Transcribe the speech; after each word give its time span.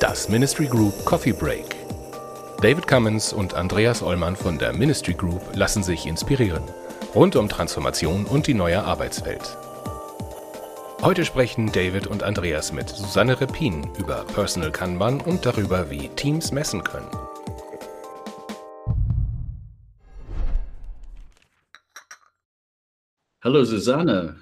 Das 0.00 0.28
Ministry 0.28 0.66
Group 0.66 1.04
Coffee 1.04 1.32
Break. 1.32 1.76
David 2.62 2.86
Cummins 2.86 3.32
und 3.32 3.54
Andreas 3.54 4.02
Ollmann 4.02 4.36
von 4.36 4.58
der 4.58 4.72
Ministry 4.72 5.14
Group 5.14 5.42
lassen 5.54 5.82
sich 5.82 6.06
inspirieren. 6.06 6.62
Rund 7.14 7.36
um 7.36 7.48
Transformation 7.48 8.24
und 8.24 8.46
die 8.46 8.54
neue 8.54 8.82
Arbeitswelt. 8.82 9.56
Heute 11.02 11.24
sprechen 11.24 11.70
David 11.72 12.06
und 12.06 12.22
Andreas 12.22 12.72
mit 12.72 12.88
Susanne 12.88 13.40
Repin 13.40 13.88
über 13.98 14.24
Personal 14.34 14.72
Kanban 14.72 15.20
und 15.20 15.46
darüber, 15.46 15.90
wie 15.90 16.08
Teams 16.08 16.52
messen 16.52 16.82
können. 16.82 17.08
Hallo 23.46 23.62
Susanne. 23.62 24.34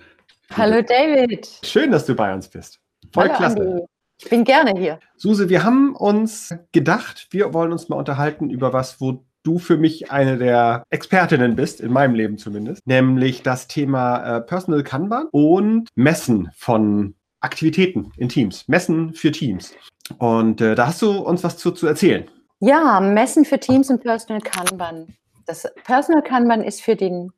Hallo 0.56 0.80
David. 0.80 1.46
Schön, 1.62 1.90
dass 1.90 2.06
du 2.06 2.14
bei 2.14 2.32
uns 2.32 2.48
bist. 2.48 2.80
Voll 3.12 3.24
Hallo 3.24 3.36
klasse. 3.36 3.60
Andi. 3.60 3.82
Ich 4.18 4.30
bin 4.30 4.44
gerne 4.44 4.80
hier. 4.80 4.98
Suse, 5.18 5.50
wir 5.50 5.62
haben 5.62 5.94
uns 5.94 6.54
gedacht, 6.72 7.26
wir 7.28 7.52
wollen 7.52 7.70
uns 7.72 7.90
mal 7.90 7.96
unterhalten 7.96 8.48
über 8.48 8.72
was, 8.72 9.02
wo 9.02 9.22
du 9.42 9.58
für 9.58 9.76
mich 9.76 10.10
eine 10.10 10.38
der 10.38 10.84
Expertinnen 10.88 11.54
bist, 11.54 11.82
in 11.82 11.92
meinem 11.92 12.14
Leben 12.14 12.38
zumindest, 12.38 12.86
nämlich 12.86 13.42
das 13.42 13.68
Thema 13.68 14.38
äh, 14.38 14.40
Personal 14.40 14.82
Kanban 14.82 15.26
und 15.32 15.90
Messen 15.96 16.50
von 16.56 17.14
Aktivitäten 17.40 18.10
in 18.16 18.30
Teams, 18.30 18.66
Messen 18.68 19.12
für 19.12 19.32
Teams. 19.32 19.74
Und 20.16 20.62
äh, 20.62 20.74
da 20.74 20.86
hast 20.86 21.02
du 21.02 21.10
uns 21.10 21.44
was 21.44 21.58
zu, 21.58 21.72
zu 21.72 21.86
erzählen. 21.86 22.24
Ja, 22.60 23.00
Messen 23.00 23.44
für 23.44 23.60
Teams 23.60 23.90
und 23.90 24.02
Personal 24.02 24.40
Kanban. 24.40 25.14
Das 25.44 25.70
Personal 25.84 26.22
Kanban 26.22 26.62
ist 26.62 26.80
für 26.80 26.96
den 26.96 27.32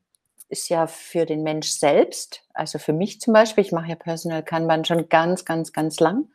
ist 0.49 0.69
ja 0.69 0.87
für 0.87 1.27
den 1.27 1.43
Mensch 1.43 1.69
selbst, 1.69 2.43
also 2.55 2.79
für 2.79 2.93
mich 2.93 3.21
zum 3.21 3.33
Beispiel, 3.33 3.65
ich 3.65 3.73
mache 3.73 3.89
ja 3.89 3.95
Personal 3.95 4.43
Kanban 4.43 4.85
schon 4.85 5.09
ganz, 5.09 5.45
ganz, 5.45 5.73
ganz 5.73 6.01
lang, 6.01 6.29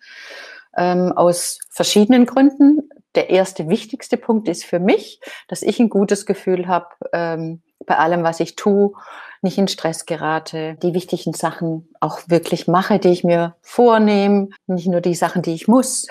ähm, 0.77 1.11
aus 1.13 1.59
verschiedenen 1.69 2.25
Gründen. 2.25 2.89
Der 3.15 3.29
erste 3.29 3.67
wichtigste 3.69 4.17
Punkt 4.17 4.47
ist 4.47 4.65
für 4.65 4.79
mich, 4.79 5.19
dass 5.47 5.61
ich 5.61 5.79
ein 5.79 5.89
gutes 5.89 6.25
Gefühl 6.25 6.67
habe 6.67 6.87
ähm, 7.13 7.61
bei 7.85 7.97
allem, 7.97 8.23
was 8.23 8.39
ich 8.39 8.55
tue, 8.55 8.93
nicht 9.41 9.57
in 9.57 9.67
Stress 9.67 10.05
gerate, 10.05 10.75
die 10.83 10.93
wichtigen 10.93 11.33
Sachen 11.33 11.89
auch 11.99 12.19
wirklich 12.27 12.67
mache, 12.67 12.99
die 12.99 13.09
ich 13.09 13.23
mir 13.23 13.55
vornehme, 13.61 14.49
nicht 14.67 14.87
nur 14.87 15.01
die 15.01 15.15
Sachen, 15.15 15.41
die 15.41 15.53
ich 15.53 15.67
muss. 15.67 16.07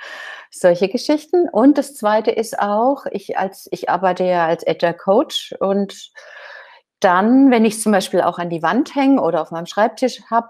Solche 0.50 0.88
Geschichten. 0.88 1.48
Und 1.48 1.78
das 1.78 1.94
zweite 1.94 2.30
ist 2.30 2.58
auch, 2.58 3.06
ich 3.10 3.38
als, 3.38 3.68
ich 3.72 3.88
arbeite 3.88 4.24
ja 4.24 4.46
als 4.46 4.66
Agile 4.66 4.94
Coach 4.94 5.54
und 5.58 6.12
dann, 7.04 7.50
wenn 7.50 7.64
ich 7.64 7.80
zum 7.80 7.92
Beispiel 7.92 8.22
auch 8.22 8.38
an 8.38 8.50
die 8.50 8.62
Wand 8.62 8.94
hänge 8.94 9.20
oder 9.20 9.42
auf 9.42 9.50
meinem 9.50 9.66
Schreibtisch 9.66 10.22
habe, 10.30 10.48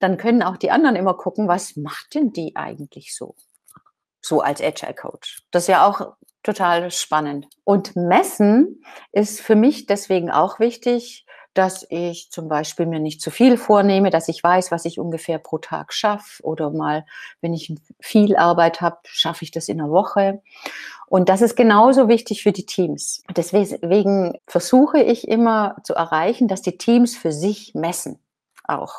dann 0.00 0.16
können 0.16 0.42
auch 0.42 0.56
die 0.56 0.70
anderen 0.70 0.96
immer 0.96 1.14
gucken, 1.14 1.48
was 1.48 1.76
macht 1.76 2.14
denn 2.14 2.32
die 2.32 2.56
eigentlich 2.56 3.14
so? 3.14 3.36
So 4.20 4.40
als 4.40 4.60
Agile 4.60 4.94
Coach. 4.94 5.42
Das 5.50 5.64
ist 5.64 5.68
ja 5.68 5.86
auch 5.86 6.14
total 6.42 6.90
spannend. 6.90 7.46
Und 7.64 7.94
messen 7.94 8.82
ist 9.12 9.40
für 9.40 9.54
mich 9.54 9.86
deswegen 9.86 10.30
auch 10.30 10.58
wichtig, 10.58 11.24
dass 11.54 11.86
ich 11.90 12.30
zum 12.30 12.48
Beispiel 12.48 12.86
mir 12.86 13.00
nicht 13.00 13.20
zu 13.20 13.30
viel 13.30 13.56
vornehme, 13.56 14.10
dass 14.10 14.28
ich 14.28 14.42
weiß, 14.42 14.70
was 14.70 14.84
ich 14.84 14.98
ungefähr 14.98 15.38
pro 15.38 15.58
Tag 15.58 15.92
schaffe 15.92 16.42
oder 16.42 16.70
mal, 16.70 17.04
wenn 17.40 17.52
ich 17.52 17.74
viel 18.00 18.36
Arbeit 18.36 18.80
habe, 18.80 18.98
schaffe 19.04 19.44
ich 19.44 19.50
das 19.50 19.68
in 19.68 19.80
einer 19.80 19.90
Woche. 19.90 20.42
Und 21.06 21.28
das 21.28 21.42
ist 21.42 21.56
genauso 21.56 22.08
wichtig 22.08 22.42
für 22.42 22.52
die 22.52 22.64
Teams. 22.64 23.22
Deswegen 23.36 24.38
versuche 24.46 25.00
ich 25.02 25.28
immer 25.28 25.76
zu 25.84 25.94
erreichen, 25.94 26.48
dass 26.48 26.62
die 26.62 26.78
Teams 26.78 27.16
für 27.16 27.32
sich 27.32 27.74
messen 27.74 28.18
auch. 28.64 28.94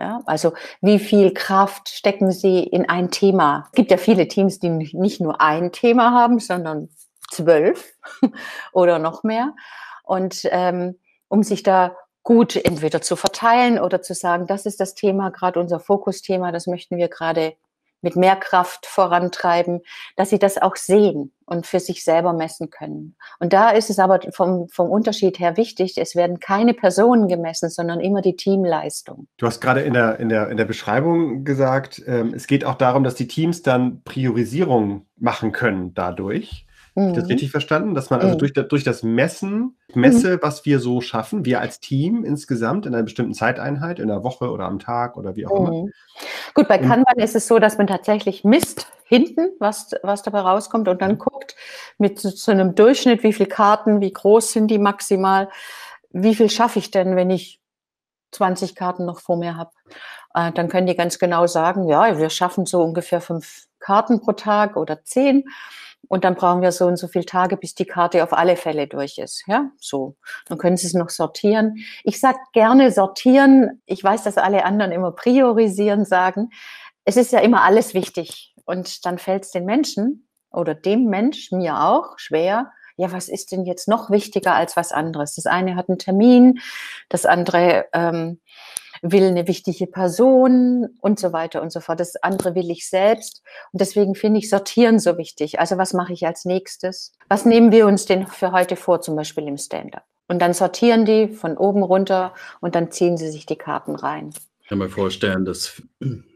Ja, 0.00 0.22
also 0.26 0.54
wie 0.80 0.98
viel 0.98 1.32
Kraft 1.32 1.90
stecken 1.90 2.32
sie 2.32 2.64
in 2.64 2.88
ein 2.88 3.10
Thema? 3.10 3.66
Es 3.66 3.76
gibt 3.76 3.90
ja 3.90 3.98
viele 3.98 4.26
Teams, 4.26 4.58
die 4.58 4.70
nicht 4.70 5.20
nur 5.20 5.40
ein 5.40 5.70
Thema 5.70 6.12
haben, 6.12 6.40
sondern 6.40 6.88
zwölf 7.30 7.92
oder 8.72 8.98
noch 8.98 9.22
mehr. 9.22 9.54
Und 10.02 10.40
ähm, 10.50 10.98
um 11.32 11.42
sich 11.42 11.62
da 11.62 11.96
gut 12.22 12.56
entweder 12.56 13.00
zu 13.00 13.16
verteilen 13.16 13.80
oder 13.80 14.02
zu 14.02 14.12
sagen, 14.12 14.46
das 14.46 14.66
ist 14.66 14.80
das 14.80 14.94
Thema, 14.94 15.30
gerade 15.30 15.58
unser 15.58 15.80
Fokusthema, 15.80 16.52
das 16.52 16.66
möchten 16.66 16.98
wir 16.98 17.08
gerade 17.08 17.54
mit 18.02 18.16
mehr 18.16 18.36
Kraft 18.36 18.84
vorantreiben, 18.84 19.80
dass 20.16 20.28
sie 20.28 20.38
das 20.38 20.60
auch 20.60 20.76
sehen 20.76 21.32
und 21.46 21.66
für 21.66 21.80
sich 21.80 22.04
selber 22.04 22.34
messen 22.34 22.68
können. 22.68 23.16
Und 23.38 23.54
da 23.54 23.70
ist 23.70 23.88
es 23.88 23.98
aber 23.98 24.20
vom, 24.32 24.68
vom 24.68 24.90
Unterschied 24.90 25.38
her 25.38 25.56
wichtig, 25.56 25.96
es 25.96 26.14
werden 26.14 26.38
keine 26.38 26.74
Personen 26.74 27.28
gemessen, 27.28 27.70
sondern 27.70 28.00
immer 28.00 28.20
die 28.20 28.36
Teamleistung. 28.36 29.26
Du 29.38 29.46
hast 29.46 29.60
gerade 29.60 29.80
in 29.80 29.94
der, 29.94 30.20
in 30.20 30.28
der, 30.28 30.50
in 30.50 30.58
der 30.58 30.66
Beschreibung 30.66 31.44
gesagt, 31.44 32.02
ähm, 32.06 32.34
es 32.34 32.46
geht 32.46 32.66
auch 32.66 32.74
darum, 32.74 33.04
dass 33.04 33.14
die 33.14 33.28
Teams 33.28 33.62
dann 33.62 34.02
Priorisierung 34.02 35.06
machen 35.16 35.52
können 35.52 35.94
dadurch. 35.94 36.66
Habe 36.96 37.08
ich 37.08 37.14
das 37.14 37.24
Mhm. 37.24 37.28
richtig 37.30 37.50
verstanden? 37.50 37.94
Dass 37.94 38.10
man 38.10 38.20
also 38.20 38.34
Mhm. 38.34 38.38
durch, 38.38 38.52
durch 38.52 38.84
das 38.84 39.02
Messen 39.02 39.76
messe, 39.94 40.38
was 40.42 40.64
wir 40.66 40.78
so 40.78 41.00
schaffen, 41.00 41.44
wir 41.44 41.60
als 41.60 41.80
Team 41.80 42.24
insgesamt 42.24 42.86
in 42.86 42.94
einer 42.94 43.02
bestimmten 43.04 43.34
Zeiteinheit, 43.34 43.98
in 43.98 44.08
der 44.08 44.22
Woche 44.22 44.50
oder 44.50 44.64
am 44.66 44.78
Tag 44.78 45.16
oder 45.16 45.36
wie 45.36 45.46
auch 45.46 45.56
immer. 45.56 45.70
Mhm. 45.70 45.92
Gut, 46.54 46.68
bei 46.68 46.78
Kanban 46.78 47.18
ist 47.18 47.34
es 47.34 47.46
so, 47.46 47.58
dass 47.58 47.78
man 47.78 47.86
tatsächlich 47.86 48.44
misst 48.44 48.86
hinten, 49.04 49.50
was, 49.58 49.90
was 50.02 50.22
dabei 50.22 50.40
rauskommt 50.40 50.88
und 50.88 50.96
Mhm. 50.96 50.98
dann 51.00 51.18
guckt 51.18 51.56
mit 51.98 52.18
so, 52.18 52.28
so 52.30 52.52
einem 52.52 52.74
Durchschnitt, 52.74 53.22
wie 53.22 53.32
viele 53.32 53.48
Karten, 53.48 54.00
wie 54.00 54.12
groß 54.12 54.52
sind 54.52 54.68
die 54.68 54.78
maximal, 54.78 55.48
wie 56.10 56.34
viel 56.34 56.50
schaffe 56.50 56.78
ich 56.78 56.90
denn, 56.90 57.16
wenn 57.16 57.30
ich 57.30 57.60
20 58.32 58.74
Karten 58.74 59.04
noch 59.04 59.20
vor 59.20 59.36
mir 59.36 59.56
habe. 59.56 59.70
Äh, 60.34 60.52
dann 60.52 60.68
können 60.68 60.86
die 60.86 60.96
ganz 60.96 61.18
genau 61.18 61.46
sagen, 61.46 61.88
ja, 61.88 62.18
wir 62.18 62.30
schaffen 62.30 62.66
so 62.66 62.82
ungefähr 62.82 63.20
fünf 63.20 63.66
Karten 63.80 64.20
pro 64.20 64.32
Tag 64.32 64.76
oder 64.76 65.04
zehn. 65.04 65.44
Und 66.08 66.24
dann 66.24 66.34
brauchen 66.34 66.62
wir 66.62 66.72
so 66.72 66.86
und 66.86 66.96
so 66.96 67.08
viele 67.08 67.24
Tage, 67.24 67.56
bis 67.56 67.74
die 67.74 67.86
Karte 67.86 68.22
auf 68.22 68.32
alle 68.32 68.56
Fälle 68.56 68.86
durch 68.86 69.18
ist. 69.18 69.44
Ja, 69.46 69.70
so. 69.78 70.16
Dann 70.46 70.58
können 70.58 70.76
Sie 70.76 70.86
es 70.86 70.94
noch 70.94 71.10
sortieren. 71.10 71.76
Ich 72.04 72.20
sage 72.20 72.38
gerne 72.52 72.90
sortieren. 72.90 73.82
Ich 73.86 74.02
weiß, 74.02 74.24
dass 74.24 74.36
alle 74.36 74.64
anderen 74.64 74.92
immer 74.92 75.12
priorisieren 75.12 76.04
sagen. 76.04 76.50
Es 77.04 77.16
ist 77.16 77.32
ja 77.32 77.40
immer 77.40 77.62
alles 77.62 77.94
wichtig. 77.94 78.54
Und 78.64 79.06
dann 79.06 79.18
fällt 79.18 79.44
es 79.44 79.50
den 79.50 79.64
Menschen 79.64 80.28
oder 80.50 80.74
dem 80.74 81.06
Mensch, 81.06 81.50
mir 81.50 81.80
auch, 81.82 82.18
schwer. 82.18 82.72
Ja, 82.96 83.10
was 83.10 83.28
ist 83.28 83.52
denn 83.52 83.64
jetzt 83.64 83.88
noch 83.88 84.10
wichtiger 84.10 84.54
als 84.54 84.76
was 84.76 84.92
anderes? 84.92 85.34
Das 85.36 85.46
eine 85.46 85.76
hat 85.76 85.88
einen 85.88 85.98
Termin, 85.98 86.60
das 87.08 87.24
andere 87.24 87.86
ähm, 87.94 88.40
will 89.02 89.24
eine 89.24 89.48
wichtige 89.48 89.88
Person 89.88 90.88
und 91.00 91.18
so 91.18 91.32
weiter 91.32 91.60
und 91.60 91.72
so 91.72 91.80
fort. 91.80 92.00
Das 92.00 92.16
andere 92.16 92.54
will 92.54 92.70
ich 92.70 92.88
selbst. 92.88 93.42
Und 93.72 93.80
deswegen 93.80 94.14
finde 94.14 94.38
ich 94.38 94.48
Sortieren 94.48 95.00
so 95.00 95.18
wichtig. 95.18 95.58
Also 95.58 95.76
was 95.76 95.92
mache 95.92 96.12
ich 96.12 96.24
als 96.26 96.44
nächstes? 96.44 97.12
Was 97.28 97.44
nehmen 97.44 97.72
wir 97.72 97.86
uns 97.86 98.06
denn 98.06 98.26
für 98.28 98.52
heute 98.52 98.76
vor, 98.76 99.00
zum 99.00 99.16
Beispiel 99.16 99.46
im 99.48 99.58
Stand-up? 99.58 100.04
Und 100.28 100.40
dann 100.40 100.54
sortieren 100.54 101.04
die 101.04 101.28
von 101.28 101.58
oben 101.58 101.82
runter 101.82 102.32
und 102.60 102.74
dann 102.74 102.90
ziehen 102.90 103.16
sie 103.16 103.30
sich 103.30 103.44
die 103.44 103.56
Karten 103.56 103.96
rein. 103.96 104.30
Ich 104.62 104.68
kann 104.68 104.78
mir 104.78 104.88
vorstellen, 104.88 105.44
dass, 105.44 105.82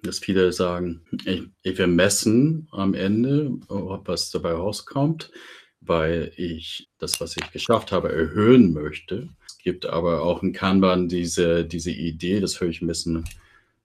dass 0.03 0.19
viele 0.19 0.53
sagen, 0.53 1.03
ich, 1.25 1.79
will 1.79 1.87
messen 1.87 2.69
am 2.73 2.93
Ende, 2.93 3.53
ob 3.69 4.09
was 4.09 4.31
dabei 4.31 4.53
rauskommt, 4.53 5.31
weil 5.87 6.33
ich 6.37 6.89
das, 6.99 7.21
was 7.21 7.37
ich 7.37 7.51
geschafft 7.53 7.93
habe, 7.93 8.13
erhöhen 8.13 8.73
möchte. 8.73 9.29
Es 9.47 9.59
gibt 9.59 9.87
aber 9.87 10.23
auch 10.23 10.43
in 10.43 10.53
Kanban 10.53 11.09
diese, 11.09 11.65
diese 11.65 11.91
Idee, 11.91 12.41
das 12.41 12.61
höre 12.61 12.69
ich 12.69 12.83
ein 12.83 12.87
bisschen 12.87 13.25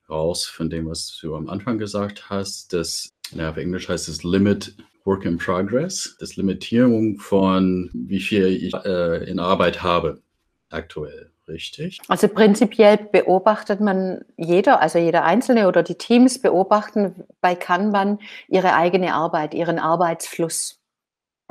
raus 0.09 0.45
von 0.45 0.69
dem, 0.69 0.89
was 0.89 1.17
du 1.21 1.35
am 1.35 1.49
Anfang 1.49 1.77
gesagt 1.77 2.29
hast, 2.29 2.73
dass, 2.73 3.13
na, 3.33 3.49
auf 3.49 3.57
Englisch 3.57 3.89
heißt 3.89 4.09
es 4.09 4.23
Limit 4.23 4.75
Work 5.05 5.25
in 5.25 5.37
Progress, 5.37 6.15
das 6.19 6.35
Limitierung 6.35 7.17
von 7.17 7.89
wie 7.93 8.19
viel 8.19 8.47
ich 8.47 8.73
äh, 8.85 9.23
in 9.29 9.39
Arbeit 9.39 9.81
habe 9.81 10.21
aktuell, 10.69 11.31
richtig? 11.47 11.99
Also 12.07 12.27
prinzipiell 12.27 12.97
beobachtet 12.97 13.81
man 13.81 14.23
jeder, 14.37 14.79
also 14.79 14.99
jeder 14.99 15.23
Einzelne 15.23 15.67
oder 15.67 15.81
die 15.81 15.95
Teams 15.95 16.39
beobachten 16.39 17.23
bei 17.41 17.55
Kanban 17.55 18.19
ihre 18.47 18.75
eigene 18.75 19.13
Arbeit, 19.15 19.53
ihren 19.53 19.79
Arbeitsfluss. 19.79 20.80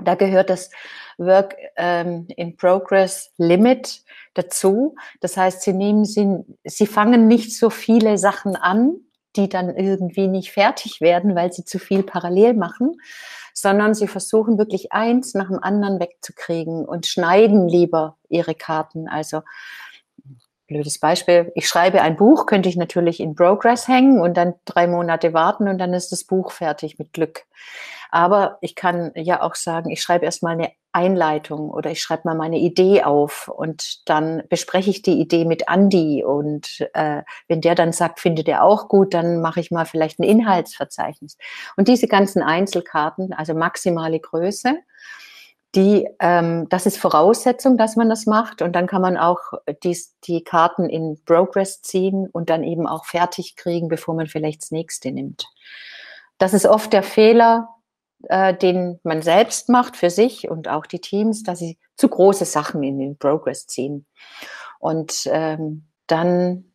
Da 0.04 0.14
gehört 0.14 0.50
das 0.50 0.70
Work 1.18 1.56
ähm, 1.76 2.26
in 2.36 2.56
Progress 2.56 3.32
Limit 3.36 4.02
dazu. 4.34 4.96
Das 5.20 5.36
heißt, 5.36 5.62
sie 5.62 5.72
nehmen 5.72 6.04
sie, 6.04 6.38
sie 6.64 6.86
fangen 6.86 7.26
nicht 7.28 7.56
so 7.56 7.70
viele 7.70 8.18
Sachen 8.18 8.56
an, 8.56 8.96
die 9.36 9.48
dann 9.48 9.74
irgendwie 9.76 10.28
nicht 10.28 10.50
fertig 10.50 11.00
werden, 11.00 11.36
weil 11.36 11.52
sie 11.52 11.64
zu 11.64 11.78
viel 11.78 12.02
parallel 12.02 12.54
machen, 12.54 12.96
sondern 13.54 13.94
sie 13.94 14.08
versuchen 14.08 14.58
wirklich 14.58 14.92
eins 14.92 15.34
nach 15.34 15.48
dem 15.48 15.62
anderen 15.62 16.00
wegzukriegen 16.00 16.84
und 16.84 17.06
schneiden 17.06 17.68
lieber 17.68 18.16
ihre 18.28 18.54
Karten. 18.54 19.08
Also 19.08 19.42
blödes 20.70 21.00
Beispiel, 21.00 21.52
ich 21.54 21.68
schreibe 21.68 22.00
ein 22.00 22.16
Buch, 22.16 22.46
könnte 22.46 22.68
ich 22.68 22.76
natürlich 22.76 23.20
in 23.20 23.34
Progress 23.34 23.88
hängen 23.88 24.20
und 24.20 24.36
dann 24.36 24.54
drei 24.64 24.86
Monate 24.86 25.34
warten 25.34 25.68
und 25.68 25.78
dann 25.78 25.92
ist 25.92 26.12
das 26.12 26.24
Buch 26.24 26.52
fertig 26.52 26.98
mit 26.98 27.12
Glück. 27.12 27.42
Aber 28.10 28.58
ich 28.60 28.74
kann 28.74 29.12
ja 29.14 29.42
auch 29.42 29.54
sagen, 29.54 29.90
ich 29.90 30.00
schreibe 30.00 30.24
erstmal 30.24 30.54
eine 30.54 30.72
Einleitung 30.92 31.70
oder 31.70 31.90
ich 31.90 32.02
schreibe 32.02 32.22
mal 32.24 32.34
meine 32.34 32.58
Idee 32.58 33.02
auf 33.02 33.48
und 33.48 34.08
dann 34.08 34.42
bespreche 34.48 34.90
ich 34.90 35.02
die 35.02 35.20
Idee 35.20 35.44
mit 35.44 35.64
Andy 35.68 36.24
und 36.24 36.88
äh, 36.94 37.22
wenn 37.48 37.60
der 37.60 37.74
dann 37.74 37.92
sagt, 37.92 38.18
findet 38.18 38.48
er 38.48 38.64
auch 38.64 38.88
gut, 38.88 39.14
dann 39.14 39.40
mache 39.40 39.60
ich 39.60 39.70
mal 39.70 39.86
vielleicht 39.86 40.18
ein 40.18 40.24
Inhaltsverzeichnis. 40.24 41.36
Und 41.76 41.88
diese 41.88 42.08
ganzen 42.08 42.42
Einzelkarten, 42.42 43.32
also 43.32 43.54
maximale 43.54 44.18
Größe, 44.18 44.78
die, 45.74 46.08
ähm, 46.18 46.68
das 46.68 46.86
ist 46.86 46.98
Voraussetzung, 46.98 47.76
dass 47.76 47.96
man 47.96 48.08
das 48.08 48.26
macht. 48.26 48.62
Und 48.62 48.74
dann 48.74 48.86
kann 48.86 49.02
man 49.02 49.16
auch 49.16 49.38
die, 49.84 49.96
die 50.24 50.42
Karten 50.42 50.88
in 50.88 51.20
Progress 51.24 51.82
ziehen 51.82 52.28
und 52.30 52.50
dann 52.50 52.64
eben 52.64 52.86
auch 52.86 53.04
fertig 53.04 53.56
kriegen, 53.56 53.88
bevor 53.88 54.14
man 54.14 54.26
vielleicht 54.26 54.62
das 54.62 54.70
nächste 54.70 55.12
nimmt. 55.12 55.46
Das 56.38 56.54
ist 56.54 56.66
oft 56.66 56.92
der 56.92 57.02
Fehler, 57.02 57.68
äh, 58.28 58.54
den 58.54 58.98
man 59.04 59.22
selbst 59.22 59.68
macht 59.68 59.96
für 59.96 60.10
sich 60.10 60.48
und 60.50 60.68
auch 60.68 60.86
die 60.86 61.00
Teams, 61.00 61.42
dass 61.42 61.60
sie 61.60 61.78
zu 61.96 62.08
große 62.08 62.46
Sachen 62.46 62.82
in 62.82 62.98
den 62.98 63.16
Progress 63.16 63.66
ziehen. 63.66 64.06
Und 64.78 65.28
ähm, 65.30 65.86
dann 66.06 66.72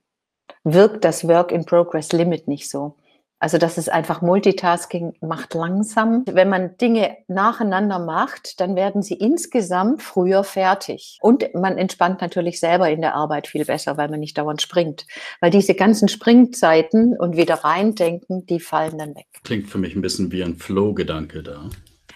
wirkt 0.63 1.03
das 1.03 1.27
Work 1.27 1.51
in 1.51 1.65
Progress 1.65 2.13
Limit 2.13 2.47
nicht 2.47 2.69
so. 2.69 2.95
Also 3.39 3.57
das 3.57 3.77
ist 3.77 3.91
einfach 3.91 4.21
Multitasking 4.21 5.13
macht 5.21 5.53
langsam. 5.53 6.23
Wenn 6.25 6.49
man 6.49 6.77
Dinge 6.77 7.17
nacheinander 7.27 7.99
macht, 7.99 8.59
dann 8.61 8.75
werden 8.75 9.01
sie 9.01 9.15
insgesamt 9.15 10.01
früher 10.01 10.43
fertig. 10.43 11.19
Und 11.21 11.53
man 11.53 11.77
entspannt 11.77 12.21
natürlich 12.21 12.59
selber 12.59 12.89
in 12.89 13.01
der 13.01 13.13
Arbeit 13.13 13.47
viel 13.47 13.65
besser, 13.65 13.97
weil 13.97 14.09
man 14.09 14.21
nicht 14.21 14.37
dauernd 14.37 14.61
springt. 14.61 15.05
Weil 15.41 15.51
diese 15.51 15.75
ganzen 15.75 16.07
Springzeiten 16.07 17.15
und 17.17 17.35
wieder 17.35 17.55
reindenken, 17.55 18.45
die 18.45 18.59
fallen 18.59 18.97
dann 18.97 19.15
weg. 19.15 19.27
Klingt 19.43 19.69
für 19.69 19.79
mich 19.79 19.95
ein 19.95 20.01
bisschen 20.01 20.31
wie 20.31 20.43
ein 20.43 20.55
Flow-Gedanke 20.55 21.43
da. 21.43 21.69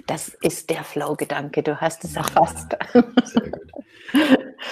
Das 0.07 0.30
ist 0.42 0.69
der 0.69 0.86
Flow-Gedanke, 0.86 1.63
du 1.63 1.81
hast 1.81 2.06
es 2.06 2.16
erfasst. 2.16 2.75
sehr 3.25 3.42
gut. 3.42 3.69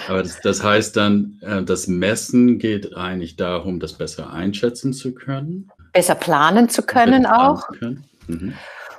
Aber 0.08 0.24
das, 0.24 0.40
das, 0.42 0.64
heißt 0.64 0.96
dann, 0.96 1.40
äh, 1.42 1.62
das 1.64 1.88
Messen 1.88 2.58
geht 2.58 2.96
eigentlich 2.96 3.36
darum, 3.36 3.80
das 3.80 3.94
besser 3.94 4.32
einschätzen 4.32 4.94
zu 4.94 5.14
können 5.14 5.70
besser 5.98 6.16
planen 6.16 6.70
zu 6.70 6.84
können 6.84 7.26
auch. 7.26 7.68
Können. 7.68 8.06
Mhm. 8.28 8.54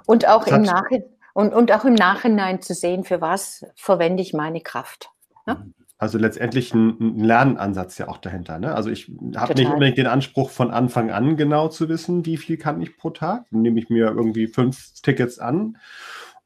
Und 0.06 0.26
auch 0.26 0.46
im 0.46 0.62
Nachhinein 0.62 1.04
und, 1.32 1.54
und 1.54 1.70
auch 1.70 1.84
im 1.84 1.94
Nachhinein 1.94 2.60
zu 2.60 2.74
sehen, 2.74 3.04
für 3.04 3.20
was 3.20 3.64
verwende 3.76 4.20
ich 4.20 4.34
meine 4.34 4.60
Kraft. 4.60 5.10
Ne? 5.46 5.72
Also 5.96 6.18
letztendlich 6.18 6.74
ein, 6.74 6.96
ein, 6.98 7.20
Lernansatz 7.20 7.98
ja 7.98 8.08
auch 8.08 8.18
dahinter. 8.18 8.58
Ne? 8.58 8.74
Also 8.74 8.90
ich 8.90 9.12
habe 9.36 9.54
nicht 9.54 9.70
unbedingt 9.70 9.98
den 9.98 10.08
Anspruch, 10.08 10.50
von 10.50 10.72
Anfang 10.72 11.12
an 11.12 11.36
genau 11.36 11.68
zu 11.68 11.88
wissen, 11.88 12.26
wie 12.26 12.36
viel 12.36 12.56
kann 12.56 12.82
ich 12.82 12.96
pro 12.96 13.10
Tag. 13.10 13.44
Dann 13.52 13.62
nehme 13.62 13.78
ich 13.78 13.88
mir 13.88 14.06
irgendwie 14.06 14.48
fünf 14.48 14.94
Tickets 15.00 15.38
an 15.38 15.76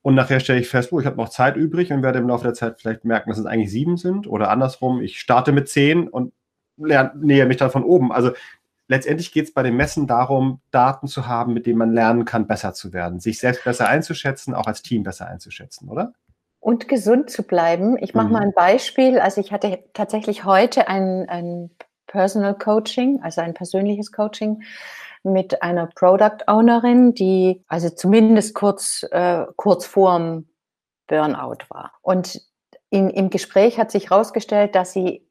und 0.02 0.14
nachher 0.14 0.40
stelle 0.40 0.60
ich 0.60 0.68
fest, 0.68 0.92
oh, 0.92 1.00
ich 1.00 1.06
habe 1.06 1.16
noch 1.16 1.30
Zeit 1.30 1.56
übrig 1.56 1.90
und 1.90 2.02
werde 2.02 2.18
im 2.18 2.28
Laufe 2.28 2.44
der 2.44 2.54
Zeit 2.54 2.78
vielleicht 2.78 3.06
merken, 3.06 3.30
dass 3.30 3.38
es 3.38 3.46
eigentlich 3.46 3.70
sieben 3.70 3.96
sind 3.96 4.26
oder 4.26 4.50
andersrum, 4.50 5.00
ich 5.00 5.18
starte 5.18 5.52
mit 5.52 5.70
zehn 5.70 6.08
und 6.08 6.34
lerne, 6.76 7.12
nähe 7.18 7.46
mich 7.46 7.56
dann 7.56 7.70
von 7.70 7.84
oben. 7.84 8.12
Also 8.12 8.32
letztendlich 8.92 9.32
geht 9.32 9.46
es 9.46 9.54
bei 9.54 9.62
dem 9.62 9.76
Messen 9.76 10.06
darum, 10.06 10.60
Daten 10.70 11.08
zu 11.08 11.26
haben, 11.26 11.54
mit 11.54 11.64
denen 11.64 11.78
man 11.78 11.94
lernen 11.94 12.26
kann, 12.26 12.46
besser 12.46 12.74
zu 12.74 12.92
werden, 12.92 13.20
sich 13.20 13.38
selbst 13.38 13.64
besser 13.64 13.88
einzuschätzen, 13.88 14.54
auch 14.54 14.66
als 14.66 14.82
Team 14.82 15.02
besser 15.02 15.26
einzuschätzen, 15.26 15.88
oder? 15.88 16.12
Und 16.60 16.88
gesund 16.88 17.30
zu 17.30 17.42
bleiben. 17.42 17.96
Ich 17.96 18.12
mache 18.12 18.26
mhm. 18.26 18.32
mal 18.32 18.42
ein 18.42 18.52
Beispiel. 18.52 19.18
Also 19.18 19.40
ich 19.40 19.50
hatte 19.50 19.82
tatsächlich 19.94 20.44
heute 20.44 20.88
ein, 20.88 21.26
ein 21.28 21.70
Personal 22.06 22.54
Coaching, 22.54 23.20
also 23.22 23.40
ein 23.40 23.54
persönliches 23.54 24.12
Coaching 24.12 24.62
mit 25.22 25.62
einer 25.62 25.86
Product 25.86 26.46
Ownerin, 26.46 27.14
die 27.14 27.64
also 27.68 27.88
zumindest 27.88 28.54
kurz, 28.54 29.06
äh, 29.10 29.46
kurz 29.56 29.86
vorm 29.86 30.48
Burnout 31.06 31.64
war. 31.70 31.92
Und 32.02 32.42
in, 32.90 33.08
im 33.08 33.30
Gespräch 33.30 33.78
hat 33.78 33.90
sich 33.90 34.10
herausgestellt, 34.10 34.74
dass 34.74 34.92
sie 34.92 35.26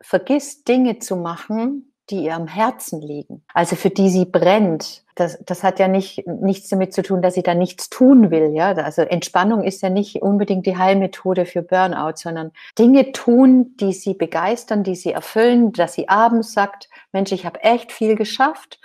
vergisst, 0.00 0.68
Dinge 0.68 1.00
zu 1.00 1.16
machen, 1.16 1.89
die 2.10 2.24
ihr 2.24 2.34
am 2.34 2.46
Herzen 2.46 3.00
liegen, 3.00 3.42
also 3.54 3.76
für 3.76 3.90
die 3.90 4.10
sie 4.10 4.24
brennt. 4.24 5.02
Das, 5.14 5.38
das 5.44 5.62
hat 5.62 5.78
ja 5.78 5.86
nicht, 5.86 6.26
nichts 6.26 6.68
damit 6.68 6.94
zu 6.94 7.02
tun, 7.02 7.20
dass 7.20 7.34
sie 7.34 7.42
da 7.42 7.54
nichts 7.54 7.90
tun 7.90 8.30
will. 8.30 8.54
Ja? 8.54 8.72
Also 8.72 9.02
Entspannung 9.02 9.62
ist 9.64 9.82
ja 9.82 9.90
nicht 9.90 10.22
unbedingt 10.22 10.64
die 10.64 10.78
Heilmethode 10.78 11.44
für 11.44 11.62
Burnout, 11.62 12.14
sondern 12.16 12.52
Dinge 12.78 13.12
tun, 13.12 13.76
die 13.76 13.92
sie 13.92 14.14
begeistern, 14.14 14.82
die 14.82 14.94
sie 14.94 15.12
erfüllen, 15.12 15.72
dass 15.72 15.92
sie 15.92 16.08
abends 16.08 16.52
sagt, 16.52 16.88
Mensch, 17.12 17.32
ich 17.32 17.44
habe 17.44 17.62
echt 17.62 17.92
viel 17.92 18.16
geschafft 18.16 18.80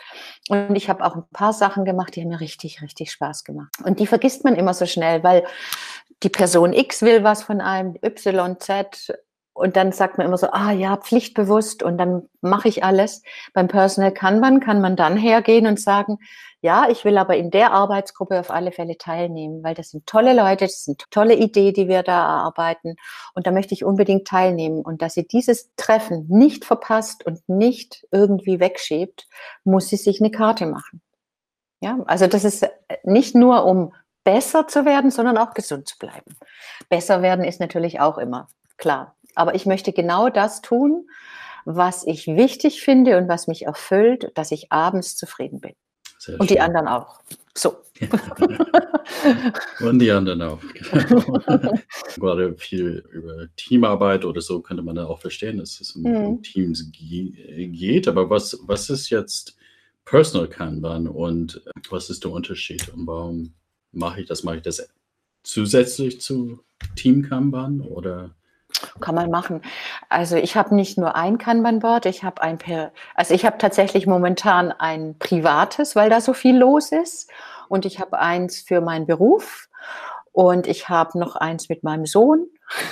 und 0.50 0.75
ich 0.75 0.89
habe 0.89 1.06
auch 1.06 1.16
ein 1.16 1.24
paar 1.31 1.54
Sachen 1.54 1.86
gemacht, 1.86 2.16
die 2.16 2.21
haben 2.21 2.30
mir 2.30 2.42
richtig, 2.42 2.81
richtig 2.81 3.12
Spaß 3.12 3.45
gemacht. 3.45 3.71
Und 3.83 4.00
die 4.00 4.07
vergisst 4.07 4.44
man 4.44 4.56
immer 4.56 4.74
so 4.74 4.86
schnell, 4.86 5.24
weil 5.24 5.45
die 6.24 6.30
Person 6.30 6.74
X 6.74 7.01
will 7.01 7.24
was 7.24 7.44
von 7.44 7.62
einem, 7.62 7.95
Y, 8.04 8.60
Z, 8.60 9.18
und 9.56 9.78
dann 9.78 9.94
sagt 9.94 10.18
man 10.18 10.28
immer 10.28 10.38
so, 10.38 10.48
ah 10.52 10.72
ja, 10.72 10.98
pflichtbewusst 10.98 11.81
und 11.81 11.98
dann 11.98 12.28
mache 12.42 12.68
ich 12.68 12.84
alles. 12.84 13.24
Beim 13.54 13.69
Personal 13.69 14.12
Kanban 14.12 14.60
kann 14.60 14.81
man 14.81 14.98
dann 14.98 15.16
hergehen 15.16 15.66
und 15.66 15.80
sagen, 15.80 16.19
ja, 16.60 16.90
ich 16.90 17.06
will 17.06 17.18
aber 17.18 17.38
in 17.38 17.52
der 17.52 17.72
Arbeitsgruppe 17.72 18.38
auf 18.38 18.52
alle 18.52 18.74
Fälle 18.74 18.98
teilnehmen, 18.98 19.63
weil 19.63 19.74
das 19.74 19.92
sind 19.92 20.06
tolle 20.07 20.34
Leute, 20.34 20.66
das 20.66 20.84
sind 20.84 21.06
tolle 21.10 21.36
Ideen, 21.36 21.74
die 21.74 21.88
wir 21.88 22.04
da 22.04 22.18
erarbeiten 22.18 22.98
und 23.34 23.48
da 23.48 23.52
möchte 23.52 23.74
ich 23.74 23.86
unbedingt 23.86 24.28
teilnehmen. 24.28 24.81
Und 24.81 25.02
dass 25.02 25.13
sie 25.13 25.25
dieses 25.25 25.74
Treffen 25.78 26.25
nicht 26.28 26.66
verpasst 26.66 27.25
und 27.25 27.48
nicht 27.48 28.06
irgendwie 28.12 28.60
wegschiebt, 28.60 29.25
muss 29.63 29.88
sie 29.88 29.98
sich 29.98 30.19
eine 30.19 30.31
Karte 30.31 30.66
machen. 30.66 31.02
Ja, 31.80 32.00
also 32.07 32.28
das 32.28 32.44
ist 32.44 32.68
nicht 33.04 33.36
nur 33.36 33.63
um 33.63 33.94
besser 34.25 34.68
zu 34.68 34.84
werden, 34.84 35.12
sondern 35.12 35.38
auch 35.38 35.54
gesund 35.54 35.88
zu 35.88 35.98
bleiben. 35.98 36.36
Besser 36.90 37.22
werden 37.22 37.46
ist 37.46 37.62
natürlich 37.62 38.02
auch 38.02 38.18
immer 38.18 38.50
klar. 38.75 39.16
Aber 39.35 39.55
ich 39.55 39.65
möchte 39.65 39.93
genau 39.93 40.29
das 40.29 40.61
tun, 40.61 41.07
was 41.65 42.05
ich 42.05 42.27
wichtig 42.27 42.81
finde 42.81 43.17
und 43.17 43.27
was 43.27 43.47
mich 43.47 43.65
erfüllt, 43.65 44.31
dass 44.35 44.51
ich 44.51 44.71
abends 44.71 45.15
zufrieden 45.15 45.59
bin. 45.59 45.73
Sehr 46.19 46.39
und 46.39 46.47
schön. 46.47 46.55
die 46.55 46.61
anderen 46.61 46.87
auch. 46.87 47.19
So. 47.55 47.77
und 49.79 49.99
die 49.99 50.11
anderen 50.11 50.41
auch. 50.41 50.59
Genau. 50.73 51.21
Gerade 52.17 52.55
viel 52.57 53.03
über 53.11 53.47
Teamarbeit 53.55 54.25
oder 54.25 54.41
so 54.41 54.61
könnte 54.61 54.83
man 54.83 54.95
da 54.95 55.05
auch 55.05 55.19
verstehen, 55.19 55.57
dass 55.57 55.79
es 55.79 55.91
um, 55.91 56.03
mhm. 56.03 56.43
Teams 56.43 56.91
geht. 56.91 58.07
Aber 58.07 58.29
was, 58.29 58.59
was 58.63 58.89
ist 58.89 59.09
jetzt 59.09 59.55
Personal 60.03 60.47
Kanban 60.47 61.07
und 61.07 61.61
was 61.89 62.09
ist 62.09 62.23
der 62.23 62.31
Unterschied 62.31 62.89
und 62.89 63.07
warum 63.07 63.53
mache 63.91 64.21
ich 64.21 64.27
das? 64.27 64.43
Mache 64.43 64.57
ich 64.57 64.63
das 64.63 64.87
zusätzlich 65.43 66.21
zu 66.21 66.59
Team 66.95 67.23
Kanban 67.23 67.81
oder? 67.81 68.35
Kann 68.99 69.15
man 69.15 69.29
machen. 69.29 69.61
Also 70.09 70.35
ich 70.35 70.55
habe 70.55 70.75
nicht 70.75 70.97
nur 70.97 71.15
ein 71.15 71.37
Kanban-Board, 71.37 72.05
ich 72.05 72.23
habe 72.23 72.41
ein 72.41 72.57
also 73.15 73.33
ich 73.33 73.45
habe 73.45 73.57
tatsächlich 73.57 74.07
momentan 74.07 74.71
ein 74.71 75.18
privates, 75.19 75.95
weil 75.95 76.09
da 76.09 76.21
so 76.21 76.33
viel 76.33 76.57
los 76.57 76.92
ist. 76.92 77.30
Und 77.68 77.85
ich 77.85 77.99
habe 77.99 78.19
eins 78.19 78.61
für 78.61 78.81
meinen 78.81 79.07
Beruf 79.07 79.68
und 80.31 80.68
ich 80.68 80.89
habe 80.89 81.18
noch 81.18 81.35
eins 81.35 81.69
mit 81.69 81.83
meinem 81.83 82.06
Sohn. 82.06 82.47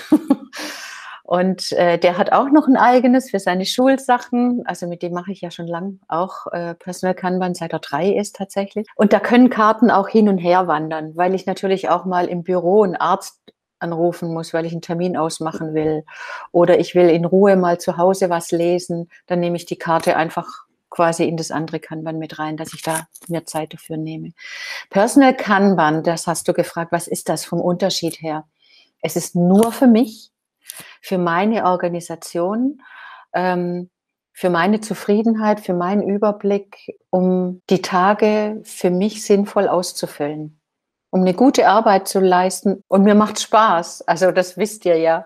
und 1.24 1.72
äh, 1.74 1.98
der 1.98 2.18
hat 2.18 2.32
auch 2.32 2.50
noch 2.50 2.68
ein 2.68 2.78
eigenes 2.78 3.32
für 3.32 3.40
seine 3.40 3.66
Schulsachen. 3.66 4.64
Also 4.66 4.88
mit 4.88 5.04
dem 5.04 5.14
mache 5.14 5.32
ich 5.32 5.42
ja 5.42 5.52
schon 5.52 5.68
lang 5.68 6.00
auch 6.08 6.48
äh, 6.52 6.74
Personal 6.76 7.16
Kanban, 7.16 7.54
seit 7.54 7.74
er 7.74 7.80
drei 7.80 8.10
ist 8.10 8.36
tatsächlich. 8.36 8.88
Und 8.96 9.14
da 9.14 9.20
können 9.20 9.50
Karten 9.50 9.92
auch 9.92 10.08
hin 10.08 10.30
und 10.30 10.38
her 10.38 10.68
wandern, 10.68 11.16
weil 11.16 11.36
ich 11.36 11.46
natürlich 11.46 11.90
auch 11.90 12.06
mal 12.06 12.28
im 12.28 12.44
Büro 12.44 12.84
einen 12.84 12.96
Arzt 12.96 13.40
anrufen 13.84 14.34
muss, 14.34 14.54
weil 14.54 14.66
ich 14.66 14.72
einen 14.72 14.82
Termin 14.82 15.18
ausmachen 15.18 15.74
will. 15.74 16.04
Oder 16.52 16.80
ich 16.80 16.96
will 16.96 17.10
in 17.10 17.26
Ruhe 17.26 17.56
mal 17.56 17.80
zu 17.80 17.98
Hause 17.98 18.30
was 18.30 18.52
lesen. 18.52 19.10
Dann 19.28 19.40
nehme 19.40 19.58
ich 19.58 19.66
die 19.66 19.78
Karte 19.78 20.16
einfach 20.16 20.48
quasi 20.90 21.28
in 21.28 21.38
das 21.38 21.52
andere 21.52 21.80
Kanban 21.80 22.20
mit 22.20 22.40
rein, 22.40 22.56
dass 22.56 22.74
ich 22.74 22.84
da 22.84 23.08
mir 23.28 23.46
Zeit 23.46 23.74
dafür 23.74 23.98
nehme. 23.98 24.32
Personal 24.90 25.36
Kanban, 25.36 26.04
das 26.04 26.28
hast 26.28 26.48
du 26.48 26.54
gefragt, 26.54 26.92
was 26.92 27.08
ist 27.08 27.30
das 27.30 27.46
vom 27.46 27.60
Unterschied 27.60 28.22
her? 28.22 28.46
Es 29.02 29.16
ist 29.16 29.36
nur 29.36 29.72
für 29.72 29.88
mich, 29.88 30.30
für 31.02 31.18
meine 31.18 31.66
Organisation, 31.66 32.82
ähm, 33.34 33.90
für 34.34 34.50
meine 34.50 34.82
Zufriedenheit, 34.82 35.60
für 35.60 35.74
meinen 35.74 36.08
Überblick, 36.08 36.96
um 37.10 37.62
die 37.70 37.82
Tage 37.82 38.62
für 38.64 38.90
mich 38.90 39.24
sinnvoll 39.24 39.68
auszufüllen 39.68 40.60
um 41.14 41.22
eine 41.22 41.36
gute 41.36 41.68
Arbeit 41.68 42.08
zu 42.08 42.20
leisten. 42.20 42.84
Und 42.88 43.04
mir 43.04 43.14
macht 43.14 43.40
Spaß. 43.40 44.08
Also 44.08 44.32
das 44.32 44.58
wisst 44.58 44.84
ihr 44.86 44.98
ja. 44.98 45.26